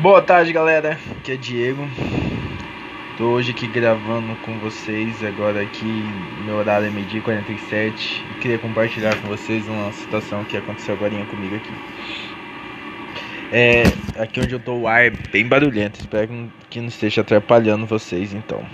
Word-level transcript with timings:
Boa 0.00 0.22
tarde, 0.22 0.54
galera. 0.54 0.98
Aqui 1.10 1.32
é 1.32 1.36
Diego. 1.36 1.86
Tô 3.18 3.24
hoje 3.24 3.50
aqui 3.50 3.66
gravando 3.66 4.34
com 4.36 4.58
vocês. 4.58 5.22
Agora 5.22 5.60
aqui 5.60 5.84
meu 6.46 6.56
horário 6.56 6.86
é 6.86 6.90
meio-dia 6.90 7.20
47 7.20 8.24
e 8.30 8.40
queria 8.40 8.58
compartilhar 8.58 9.14
com 9.20 9.28
vocês 9.28 9.68
uma 9.68 9.92
situação 9.92 10.44
que 10.44 10.56
aconteceu 10.56 10.94
agora 10.94 11.12
comigo 11.26 11.56
aqui. 11.56 11.72
É, 13.52 13.82
aqui 14.18 14.40
onde 14.40 14.54
eu 14.54 14.60
tô 14.60 14.76
o 14.76 14.88
ar 14.88 15.04
é 15.04 15.10
bem 15.10 15.46
barulhento. 15.46 16.00
Espero 16.00 16.50
que 16.70 16.80
não 16.80 16.88
esteja 16.88 17.20
atrapalhando 17.20 17.84
vocês, 17.84 18.32
então. 18.32 18.64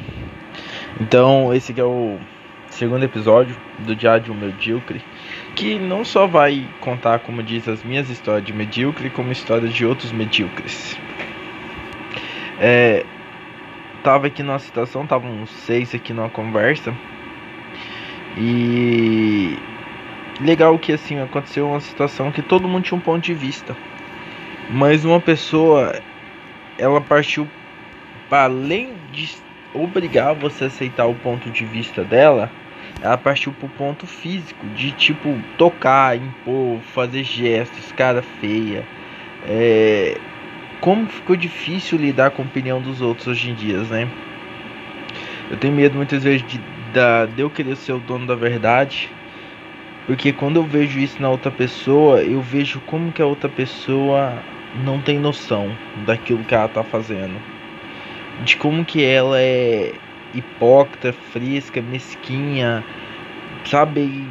Então, 1.01 1.53
esse 1.53 1.79
é 1.79 1.85
o 1.85 2.17
segundo 2.71 3.03
episódio 3.03 3.57
do 3.81 3.97
Diário 3.97 4.33
Medíocre, 4.33 5.03
que 5.59 5.77
não 5.77 6.05
só 6.05 6.25
vai 6.25 6.65
contar, 6.81 7.19
como 7.19 7.43
diz, 7.43 7.67
as 7.67 7.83
minhas 7.83 8.09
histórias 8.09 8.47
de 8.47 8.53
medíocre, 8.53 9.11
como 9.11 9.33
histórias 9.33 9.75
de 9.75 9.85
outros 9.85 10.13
medíocres. 10.13 10.97
É, 12.61 13.05
tava 14.05 14.29
aqui 14.29 14.41
numa 14.41 14.61
situação, 14.61 15.03
estavam 15.03 15.29
uns 15.43 15.51
seis 15.51 15.93
aqui 15.93 16.13
numa 16.13 16.31
conversa. 16.31 16.95
E 18.37 19.59
legal 20.41 20.79
que 20.79 20.93
assim 20.93 21.19
aconteceu 21.19 21.69
uma 21.69 21.81
situação 21.81 22.31
que 22.31 22.41
todo 22.41 22.69
mundo 22.69 22.85
tinha 22.85 22.97
um 22.97 23.01
ponto 23.01 23.25
de 23.25 23.35
vista. 23.35 23.77
Mas 24.71 25.05
uma 25.05 25.21
pessoa 25.21 26.01
ela 26.79 27.01
partiu 27.01 27.49
para 28.29 28.45
além 28.45 28.95
de 29.11 29.29
obrigar 29.75 30.37
você 30.37 30.65
a 30.65 30.67
aceitar 30.69 31.07
o 31.07 31.17
ponto 31.17 31.51
de 31.51 31.65
vista 31.65 32.05
dela, 32.05 32.49
ela 33.01 33.17
partiu 33.17 33.53
pro 33.53 33.69
ponto 33.69 34.07
físico, 34.07 34.67
de 34.69 34.93
tipo 34.93 35.39
tocar, 35.57 36.17
impor, 36.17 36.81
fazer 36.95 37.23
gestos, 37.23 37.93
cara 37.93 38.23
feia. 38.23 38.85
É, 39.47 40.19
como 40.81 41.07
ficou 41.07 41.37
difícil 41.37 41.99
lidar 41.99 42.31
com 42.31 42.43
a 42.43 42.45
opinião 42.45 42.81
dos 42.81 43.01
outros 43.01 43.29
hoje 43.29 43.51
em 43.51 43.55
dia, 43.55 43.79
né? 43.85 44.09
Eu 45.51 45.57
tenho 45.57 45.75
medo 45.75 45.97
muitas 45.97 46.23
vezes 46.23 46.47
de, 46.47 46.59
de 47.35 47.43
eu 47.43 47.49
querer 47.49 47.77
ser 47.77 47.93
o 47.93 47.99
dono 47.99 48.27
da 48.27 48.35
verdade, 48.35 49.09
porque 50.07 50.33
quando 50.33 50.57
eu 50.57 50.65
vejo 50.65 50.99
isso 50.99 51.21
na 51.23 51.31
outra 51.31 51.51
pessoa, 51.51 52.23
eu 52.23 52.41
vejo 52.41 52.81
como 52.87 53.13
que 53.13 53.23
a 53.23 53.27
outra 53.27 53.49
pessoa 53.49 54.43
não 54.85 55.01
tem 55.01 55.19
noção 55.19 55.71
daquilo 56.07 56.45
que 56.45 56.55
ela 56.55 56.69
tá 56.69 56.83
fazendo, 56.83 57.41
de 58.45 58.57
como 58.57 58.85
que 58.85 59.05
ela 59.05 59.41
é 59.41 59.93
hipócrita, 60.35 61.13
fresca, 61.33 61.81
mesquinha, 61.81 62.85
sabe? 63.65 64.27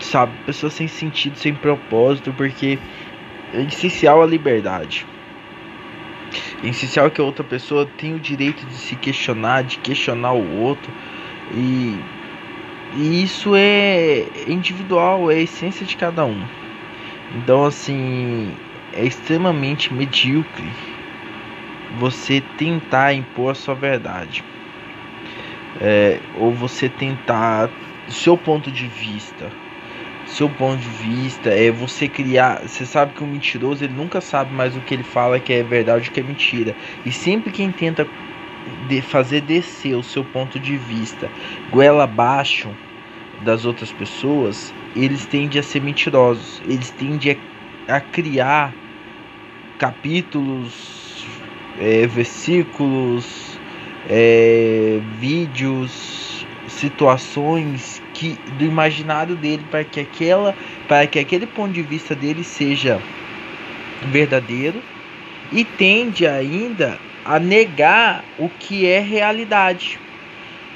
Sabe, 0.00 0.32
pessoa 0.44 0.70
sem 0.70 0.88
sentido, 0.88 1.36
sem 1.36 1.54
propósito, 1.54 2.32
porque 2.36 2.78
é 3.54 3.62
essencial 3.62 4.22
a 4.22 4.26
liberdade. 4.26 5.06
É 6.62 6.68
essencial 6.68 7.10
que 7.10 7.20
a 7.20 7.24
outra 7.24 7.44
pessoa 7.44 7.88
tenha 7.96 8.16
o 8.16 8.20
direito 8.20 8.66
de 8.66 8.74
se 8.74 8.96
questionar, 8.96 9.62
de 9.62 9.78
questionar 9.78 10.32
o 10.32 10.60
outro. 10.60 10.92
E, 11.54 11.98
e 12.96 13.22
isso 13.22 13.54
é 13.54 14.26
individual, 14.48 15.30
é 15.30 15.36
a 15.36 15.40
essência 15.40 15.86
de 15.86 15.96
cada 15.96 16.24
um. 16.24 16.42
Então, 17.36 17.64
assim, 17.64 18.52
é 18.92 19.04
extremamente 19.04 19.94
medíocre 19.94 20.68
você 21.98 22.42
tentar 22.56 23.12
impor 23.14 23.52
a 23.52 23.54
sua 23.54 23.74
verdade. 23.74 24.42
É, 25.80 26.18
ou 26.36 26.52
você 26.52 26.88
tentar 26.88 27.70
seu 28.08 28.36
ponto 28.36 28.70
de 28.70 28.86
vista 28.86 29.50
seu 30.32 30.48
ponto 30.48 30.80
de 30.80 30.88
vista, 30.88 31.50
é 31.50 31.70
você 31.70 32.08
criar. 32.08 32.62
Você 32.62 32.86
sabe 32.86 33.12
que 33.12 33.22
o 33.22 33.26
mentiroso 33.26 33.84
ele 33.84 33.92
nunca 33.94 34.20
sabe 34.20 34.54
mais 34.54 34.76
o 34.76 34.80
que 34.80 34.94
ele 34.94 35.02
fala 35.02 35.38
que 35.38 35.52
é 35.52 35.62
verdade 35.62 36.08
ou 36.08 36.12
que 36.12 36.20
é 36.20 36.22
mentira. 36.22 36.74
E 37.04 37.12
sempre 37.12 37.52
quem 37.52 37.70
tenta 37.70 38.06
de 38.88 39.02
fazer 39.02 39.42
descer 39.42 39.94
o 39.94 40.02
seu 40.02 40.24
ponto 40.24 40.58
de 40.58 40.76
vista 40.76 41.30
goela 41.70 42.04
abaixo 42.04 42.70
das 43.44 43.64
outras 43.64 43.90
pessoas, 43.90 44.72
eles 44.94 45.26
tendem 45.26 45.58
a 45.58 45.62
ser 45.62 45.82
mentirosos. 45.82 46.60
Eles 46.64 46.90
tendem 46.90 47.38
a, 47.88 47.96
a 47.96 48.00
criar 48.00 48.74
capítulos, 49.78 51.01
é, 51.80 52.06
versículos, 52.06 53.58
é, 54.08 55.00
vídeos, 55.18 56.46
situações 56.68 58.02
que 58.12 58.38
do 58.58 58.64
imaginário 58.64 59.34
dele 59.36 59.64
para 59.70 59.84
que 59.84 60.00
aquela 60.00 60.54
para 60.88 61.06
que 61.06 61.18
aquele 61.18 61.46
ponto 61.46 61.72
de 61.72 61.82
vista 61.82 62.14
dele 62.14 62.44
seja 62.44 63.00
verdadeiro 64.10 64.82
e 65.52 65.64
tende 65.64 66.26
ainda 66.26 66.98
a 67.24 67.38
negar 67.38 68.24
o 68.38 68.48
que 68.48 68.86
é 68.86 68.98
realidade. 68.98 69.98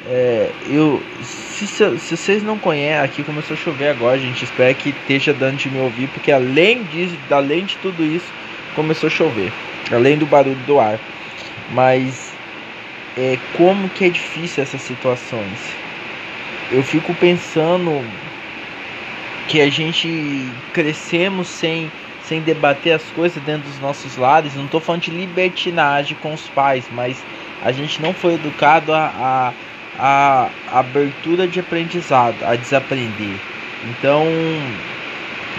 É, 0.09 0.51
eu 0.69 1.03
se, 1.23 1.67
se, 1.67 2.17
vocês 2.17 2.43
não 2.43 2.57
conhecem 2.59 3.05
aqui 3.05 3.25
começou 3.25 3.55
a 3.55 3.57
chover 3.59 3.89
agora 3.89 4.17
gente 4.19 4.45
espero 4.45 4.73
que 4.77 4.91
esteja 4.91 5.34
dando 5.34 5.57
de 5.57 5.69
me 5.69 5.81
ouvir 5.81 6.07
porque 6.09 6.31
além 6.31 6.84
disso 6.84 7.17
além 7.28 7.65
de 7.65 7.77
tudo 7.78 8.05
isso 8.05 8.33
começou 8.77 9.09
a 9.09 9.11
chover 9.11 9.53
além 9.91 10.17
do 10.17 10.27
barulho 10.27 10.55
do 10.67 10.79
ar 10.79 11.01
mas 11.73 12.33
é, 13.17 13.37
como 13.57 13.89
que 13.89 14.05
é 14.05 14.09
difícil 14.09 14.63
essas 14.63 14.83
situações 14.83 15.59
eu 16.71 16.83
fico 16.83 17.13
pensando 17.15 18.01
que 19.49 19.61
a 19.61 19.71
gente 19.71 20.53
crescemos 20.73 21.49
sem 21.49 21.91
sem 22.27 22.41
debater 22.41 22.93
as 22.93 23.05
coisas 23.15 23.41
dentro 23.45 23.69
dos 23.69 23.79
nossos 23.81 24.17
lares. 24.17 24.55
Não 24.55 24.65
estou 24.65 24.81
falando 24.81 25.03
de 25.03 25.11
libertinagem 25.13 26.17
com 26.21 26.35
os 26.35 26.43
pais, 26.49 26.85
mas 26.91 27.17
a 27.63 27.71
gente 27.71 28.03
não 28.03 28.13
foi 28.13 28.35
educado 28.35 28.93
a, 28.93 29.55
a, 29.99 30.49
a 30.69 30.79
abertura 30.81 31.47
de 31.47 31.61
aprendizado, 31.61 32.43
a 32.45 32.57
desaprender. 32.57 33.37
Então 33.85 34.27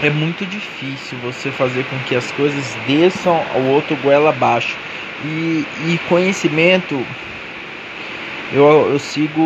é 0.02 0.10
muito 0.10 0.46
difícil 0.46 1.18
você 1.18 1.50
fazer 1.50 1.84
com 1.84 1.98
que 2.00 2.14
as 2.14 2.30
coisas 2.32 2.64
desçam 2.86 3.44
ao 3.54 3.62
outro 3.62 3.96
goela 3.96 4.30
abaixo. 4.30 4.76
E, 5.24 5.64
e 5.88 5.98
conhecimento, 6.08 7.04
eu, 8.52 8.92
eu 8.92 8.98
sigo 8.98 9.42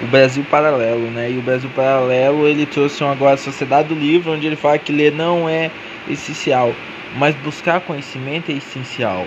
o 0.00 0.06
Brasil 0.06 0.44
Paralelo, 0.48 1.10
né? 1.10 1.32
E 1.32 1.38
o 1.38 1.42
Brasil 1.42 1.68
Paralelo 1.74 2.46
ele 2.46 2.66
trouxe 2.66 3.02
um 3.02 3.10
agora 3.10 3.34
a 3.34 3.38
Sociedade 3.38 3.88
do 3.88 3.94
Livro, 3.94 4.32
onde 4.32 4.46
ele 4.46 4.56
fala 4.56 4.78
que 4.78 4.92
ler 4.92 5.12
não 5.12 5.48
é 5.48 5.70
essencial, 6.08 6.72
mas 7.16 7.34
buscar 7.36 7.80
conhecimento 7.80 8.50
é 8.50 8.54
essencial. 8.54 9.26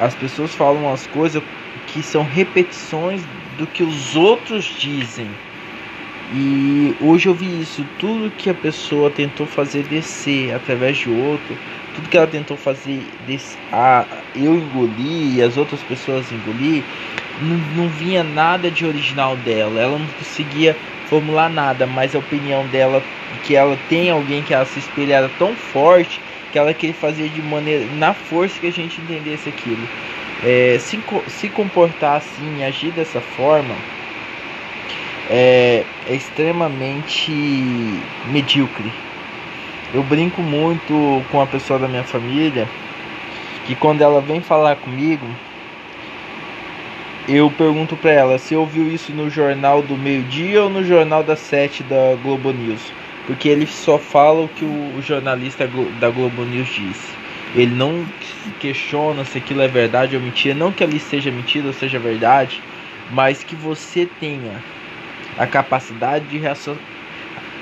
As 0.00 0.14
pessoas 0.14 0.54
falam 0.54 0.90
as 0.90 1.06
coisas 1.06 1.42
que 1.88 2.02
são 2.02 2.24
repetições 2.24 3.20
do 3.58 3.66
que 3.66 3.82
os 3.82 4.16
outros 4.16 4.64
dizem. 4.64 5.28
E 6.28 6.94
hoje 7.00 7.28
eu 7.28 7.34
vi 7.34 7.60
isso, 7.60 7.84
tudo 7.84 8.30
que 8.32 8.48
a 8.48 8.54
pessoa 8.54 9.12
tentou 9.12 9.44
fazer 9.46 9.82
descer 9.88 10.54
através 10.54 10.96
de 10.98 11.10
outro, 11.10 11.60
tudo 11.92 12.08
que 12.08 12.16
ela 12.16 12.28
tentou 12.28 12.56
fazer 12.56 13.10
des 13.18 13.58
a 13.70 14.24
eu 14.32 14.56
engolir 14.56 15.34
e 15.34 15.42
as 15.42 15.56
outras 15.56 15.82
pessoas 15.82 16.30
engolir, 16.30 16.86
não, 17.36 17.58
não 17.58 17.90
vinha 17.90 18.22
nada 18.22 18.70
de 18.70 18.86
original 18.86 19.36
dela. 19.36 19.80
Ela 19.82 19.98
não 19.98 20.08
conseguia 20.08 20.78
formular 21.02 21.50
nada, 21.50 21.86
mas 21.86 22.14
a 22.14 22.18
opinião 22.20 22.68
dela, 22.68 23.04
que 23.42 23.54
ela 23.56 23.76
tem 23.76 24.08
alguém 24.10 24.44
que 24.44 24.54
ela 24.54 24.64
se 24.64 24.78
espelha 24.78 25.14
era 25.16 25.28
tão 25.28 25.56
forte 25.56 26.22
que 26.50 26.58
ela 26.58 26.72
queria 26.74 26.94
fazer 26.94 27.30
de 27.30 27.42
maneira 27.42 27.86
na 27.88 28.14
força 28.14 28.60
que 28.60 28.66
a 28.66 28.70
gente 28.72 29.00
entendesse 29.00 29.48
aquilo. 29.48 29.90
É, 30.38 30.78
se, 30.78 31.02
se 31.28 31.50
comportar 31.50 32.16
assim, 32.16 32.62
agir 32.62 32.92
dessa 32.92 33.20
forma, 33.22 33.84
é, 35.30 35.84
é 36.06 36.14
extremamente 36.14 37.32
medíocre. 38.26 38.92
Eu 39.94 40.02
brinco 40.02 40.40
muito 40.42 41.22
com 41.30 41.40
a 41.40 41.46
pessoa 41.46 41.78
da 41.78 41.88
minha 41.88 42.04
família 42.04 42.66
que 43.66 43.74
quando 43.74 44.00
ela 44.00 44.20
vem 44.20 44.40
falar 44.40 44.76
comigo, 44.76 45.26
eu 47.28 47.50
pergunto 47.50 47.96
para 47.96 48.10
ela 48.10 48.38
se 48.38 48.56
ouviu 48.56 48.88
isso 48.88 49.12
no 49.12 49.30
jornal 49.30 49.82
do 49.82 49.96
meio-dia 49.96 50.64
ou 50.64 50.70
no 50.70 50.84
jornal 50.84 51.22
das 51.22 51.38
sete 51.38 51.82
da 51.82 52.16
Globo 52.22 52.52
News, 52.52 52.80
porque 53.26 53.48
ele 53.48 53.66
só 53.66 53.98
fala 53.98 54.42
o 54.42 54.48
que 54.48 54.64
o 54.64 55.00
jornalista 55.00 55.68
da 56.00 56.10
Globo 56.10 56.42
News 56.42 56.68
diz. 56.68 56.96
Ele 57.54 57.74
não 57.74 58.04
questiona 58.58 59.24
se 59.24 59.38
aquilo 59.38 59.60
é 59.60 59.68
verdade 59.68 60.16
ou 60.16 60.22
mentira, 60.22 60.54
não 60.54 60.72
que 60.72 60.82
ali 60.82 60.98
seja 60.98 61.30
mentira 61.30 61.66
ou 61.66 61.72
seja 61.72 61.98
verdade, 61.98 62.60
mas 63.10 63.44
que 63.44 63.54
você 63.54 64.08
tenha 64.18 64.60
a 65.38 65.46
capacidade 65.46 66.26
de, 66.26 66.38
raci 66.38 66.72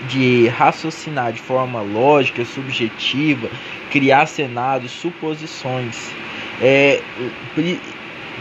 de 0.08 0.49
raciocinar 0.49 1.32
de 1.32 1.40
forma 1.40 1.81
lógica, 1.81 2.44
subjetiva, 2.44 3.49
criar 3.90 4.26
cenários, 4.26 4.93
suposições. 4.93 6.11
É, 6.61 7.00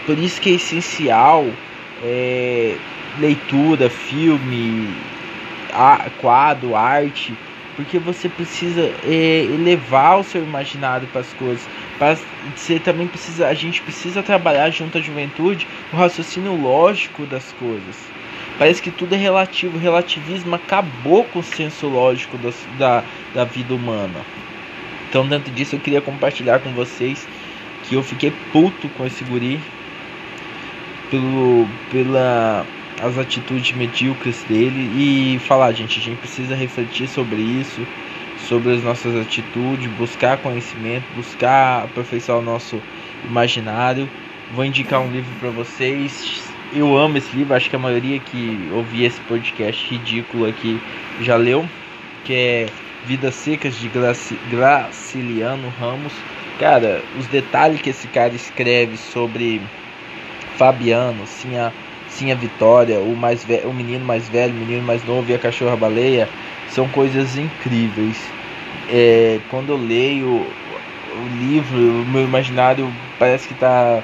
por 0.05 0.17
isso 0.17 0.41
que 0.41 0.51
é 0.51 0.53
essencial 0.53 1.45
é, 2.03 2.75
leitura, 3.19 3.89
filme, 3.89 4.87
a, 5.73 6.09
quadro, 6.19 6.75
arte, 6.75 7.33
porque 7.75 7.97
você 7.97 8.27
precisa 8.27 8.91
é, 9.05 9.45
elevar 9.45 10.19
o 10.19 10.23
seu 10.23 10.43
imaginário 10.43 11.07
para 11.07 11.21
as 11.21 11.33
coisas. 11.33 11.65
Para 11.97 12.17
você 12.55 12.79
também 12.79 13.07
precisa, 13.07 13.47
a 13.47 13.53
gente 13.53 13.81
precisa 13.81 14.21
trabalhar 14.21 14.69
junto 14.69 14.97
à 14.97 15.01
juventude 15.01 15.67
o 15.91 15.95
raciocínio 15.95 16.55
lógico 16.55 17.25
das 17.25 17.51
coisas. 17.53 17.95
Parece 18.59 18.81
que 18.81 18.91
tudo 18.91 19.15
é 19.15 19.17
relativo. 19.17 19.77
O 19.77 19.79
relativismo 19.79 20.53
acabou 20.53 21.23
com 21.23 21.39
o 21.39 21.43
senso 21.43 21.87
lógico 21.87 22.37
da, 22.37 22.51
da, 22.77 23.03
da 23.33 23.43
vida 23.45 23.73
humana. 23.73 24.19
Então, 25.09 25.25
dentro 25.25 25.49
disso, 25.51 25.75
eu 25.75 25.79
queria 25.79 26.01
compartilhar 26.01 26.59
com 26.59 26.73
vocês 26.73 27.25
que 27.85 27.95
eu 27.95 28.03
fiquei 28.03 28.33
puto 28.51 28.89
com 28.89 29.05
esse 29.05 29.23
guri 29.23 29.59
pelo, 31.09 31.65
pela 31.89 32.65
as 33.01 33.17
atitudes 33.17 33.71
medíocres 33.71 34.43
dele 34.43 34.91
e 34.93 35.39
falar, 35.39 35.71
gente, 35.71 35.97
a 35.97 36.03
gente 36.03 36.17
precisa 36.17 36.53
refletir 36.53 37.07
sobre 37.07 37.37
isso, 37.37 37.87
sobre 38.37 38.73
as 38.73 38.83
nossas 38.83 39.15
atitudes, 39.15 39.89
buscar 39.91 40.37
conhecimento, 40.37 41.05
buscar 41.15 41.85
aperfeiçoar 41.85 42.39
o 42.39 42.41
nosso 42.41 42.81
imaginário. 43.23 44.09
Vou 44.51 44.65
indicar 44.65 44.99
um 44.99 45.09
livro 45.09 45.31
para 45.39 45.49
vocês. 45.49 46.49
Eu 46.71 46.95
amo 46.95 47.17
esse 47.17 47.35
livro, 47.35 47.55
acho 47.55 47.67
que 47.67 47.75
a 47.75 47.79
maioria 47.79 48.19
que 48.19 48.69
ouvi 48.71 49.03
esse 49.03 49.19
podcast 49.21 49.89
ridículo 49.89 50.45
aqui 50.45 50.79
já 51.19 51.35
leu, 51.35 51.65
que 52.23 52.33
é 52.33 52.65
Vidas 53.05 53.33
Secas 53.33 53.75
de 53.75 53.87
Graci 53.87 54.37
Graciliano 54.51 55.73
Ramos. 55.79 56.13
Cara, 56.59 57.01
os 57.17 57.25
detalhes 57.25 57.81
que 57.81 57.89
esse 57.89 58.07
cara 58.09 58.35
escreve 58.35 58.97
sobre 58.97 59.59
Fabiano, 60.57 61.25
sim 61.25 61.57
a, 61.57 61.71
sim 62.07 62.31
a 62.31 62.35
Vitória, 62.35 62.99
o, 62.99 63.15
mais 63.15 63.43
o 63.63 63.73
menino 63.73 64.05
mais 64.05 64.29
velho, 64.29 64.53
o 64.53 64.57
menino 64.59 64.83
mais 64.83 65.03
novo 65.05 65.31
e 65.31 65.33
a 65.33 65.39
cachorra 65.39 65.75
baleia, 65.75 66.29
são 66.69 66.87
coisas 66.89 67.35
incríveis. 67.35 68.17
É, 68.87 69.39
quando 69.49 69.69
eu 69.69 69.77
leio 69.77 70.27
o 70.27 71.27
livro, 71.39 72.03
o 72.03 72.05
meu 72.05 72.23
imaginário 72.23 72.93
parece 73.17 73.47
que 73.47 73.55
está 73.55 74.03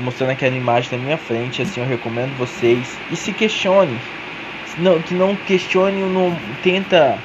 mostrando 0.00 0.30
aquela 0.30 0.54
imagem 0.54 0.98
na 0.98 1.04
minha 1.04 1.18
frente, 1.18 1.62
assim, 1.62 1.80
eu 1.80 1.86
recomendo 1.86 2.36
vocês. 2.36 2.98
E 3.10 3.16
se 3.16 3.32
questione. 3.32 3.96
Não, 4.78 5.00
que 5.02 5.14
não 5.14 5.36
questione, 5.36 6.00
não 6.00 6.34
tenta 6.62 7.18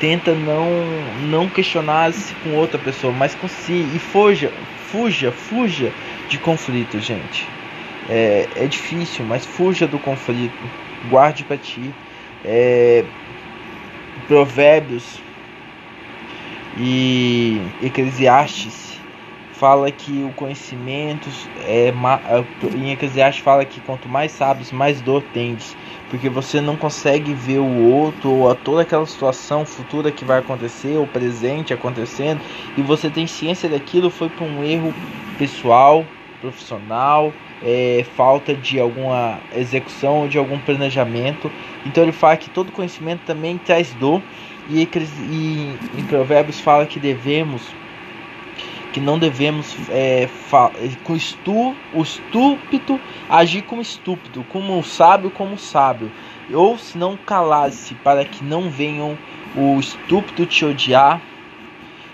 tenta 0.00 0.34
não 0.34 0.68
não 1.30 1.48
questionar-se 1.48 2.34
com 2.42 2.56
outra 2.56 2.76
pessoa, 2.76 3.12
mas 3.12 3.36
com 3.36 3.46
si 3.46 3.86
e 3.94 3.98
fuja, 4.00 4.50
fuja, 4.90 5.30
fuja 5.30 5.92
de 6.28 6.38
conflito, 6.38 6.98
gente. 6.98 7.46
É, 8.10 8.48
é 8.56 8.66
difícil, 8.66 9.24
mas 9.24 9.46
fuja 9.46 9.86
do 9.86 10.00
conflito, 10.00 10.52
guarde 11.08 11.44
para 11.44 11.56
ti. 11.56 11.94
É, 12.44 13.04
provérbios 14.26 15.20
e 16.76 17.60
Eclesiastes 17.80 18.98
fala 19.62 19.92
que 19.92 20.24
o 20.24 20.32
conhecimento 20.32 21.30
é 21.60 21.94
em 22.74 22.90
Eclesiastes 22.90 23.44
fala 23.44 23.64
que 23.64 23.80
quanto 23.82 24.08
mais 24.08 24.32
sabes, 24.32 24.72
mais 24.72 25.00
dor 25.00 25.22
tendes 25.32 25.76
porque 26.10 26.28
você 26.28 26.60
não 26.60 26.74
consegue 26.74 27.32
ver 27.32 27.60
o 27.60 27.92
outro 27.92 28.28
ou 28.28 28.50
a 28.50 28.56
toda 28.56 28.82
aquela 28.82 29.06
situação 29.06 29.64
futura 29.64 30.10
que 30.10 30.24
vai 30.24 30.40
acontecer 30.40 30.96
ou 30.96 31.06
presente 31.06 31.72
acontecendo 31.72 32.40
e 32.76 32.82
você 32.82 33.08
tem 33.08 33.24
ciência 33.28 33.68
daquilo 33.68 34.10
foi 34.10 34.28
por 34.28 34.42
um 34.42 34.64
erro 34.64 34.92
pessoal, 35.38 36.04
profissional, 36.40 37.32
é, 37.62 38.04
falta 38.16 38.52
de 38.52 38.80
alguma 38.80 39.38
execução 39.54 40.26
de 40.26 40.38
algum 40.38 40.58
planejamento. 40.58 41.48
Então 41.86 42.02
ele 42.02 42.10
fala 42.10 42.36
que 42.36 42.50
todo 42.50 42.72
conhecimento 42.72 43.20
também 43.24 43.58
traz 43.58 43.94
dor 43.94 44.20
e, 44.68 44.82
e 44.82 45.76
em 45.96 46.04
Provérbios 46.08 46.58
fala 46.58 46.84
que 46.84 46.98
devemos 46.98 47.62
que 48.92 49.00
não 49.00 49.18
devemos 49.18 49.74
é, 49.90 50.28
com 51.02 51.16
estu, 51.16 51.74
o 51.94 52.02
estúpido 52.02 53.00
agir 53.28 53.62
como 53.62 53.80
estúpido, 53.80 54.44
como 54.50 54.78
o 54.78 54.84
sábio 54.84 55.30
como 55.30 55.58
sábio, 55.58 56.10
ou 56.52 56.76
se 56.76 56.98
não 56.98 57.16
calar-se 57.16 57.94
para 57.96 58.24
que 58.24 58.44
não 58.44 58.70
venham 58.70 59.16
o 59.56 59.78
estúpido 59.80 60.46
te 60.46 60.64
odiar. 60.64 61.20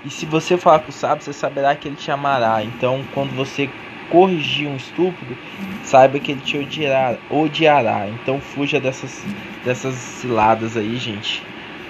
E 0.05 0.11
se 0.11 0.25
você 0.25 0.57
falar 0.57 0.79
com 0.81 0.91
o 0.91 0.93
sábio, 0.93 1.25
você 1.25 1.33
saberá 1.33 1.75
que 1.75 1.89
ele 1.89 1.97
te 1.97 2.11
amará. 2.11 2.63
Então, 2.63 3.05
quando 3.13 3.35
você 3.35 3.69
corrigir 4.11 4.69
um 4.69 4.77
estúpido, 4.77 5.37
saiba 5.83 6.19
que 6.19 6.33
ele 6.33 6.41
te 6.41 6.57
odiará, 6.57 7.19
odiará. 7.29 8.09
Então, 8.09 8.41
fuja 8.41 8.79
dessas 8.81 9.25
dessas 9.65 9.95
ciladas 9.95 10.77
aí, 10.77 10.97
gente. 10.97 11.43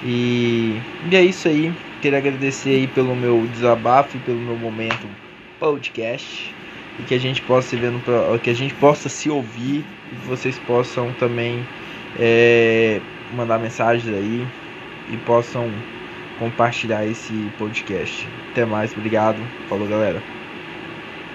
E, 0.03 0.81
e 1.11 1.17
é 1.17 1.23
isso 1.23 1.49
aí. 1.49 1.73
Queria 2.01 2.19
agradecer 2.19 2.71
aí 2.71 2.87
pelo 2.87 3.15
meu 3.17 3.47
desabafo 3.53 4.17
e 4.17 4.21
pelo 4.21 4.39
meu 4.39 4.57
momento 4.57 5.07
podcast. 5.59 6.55
E 6.99 7.03
que 7.03 7.15
a 7.15 7.19
gente 7.19 7.43
possa 7.43 7.69
se 7.69 7.77
ver 7.77 7.91
no, 7.91 8.01
que 8.41 8.51
a 8.51 8.55
gente 8.55 8.75
possa 8.75 9.09
se 9.09 9.31
ouvir 9.31 9.85
e 10.13 10.27
vocês 10.27 10.59
possam 10.67 11.13
também 11.15 11.65
é, 12.19 13.01
mandar 13.35 13.59
mensagens 13.59 14.13
aí 14.15 14.47
e 15.13 15.17
possam 15.19 15.71
compartilhar 16.39 17.05
esse 17.07 17.33
podcast. 17.59 18.27
Até 18.53 18.65
mais, 18.65 18.93
obrigado. 18.97 19.39
Falou 19.69 19.89
galera. 19.89 20.23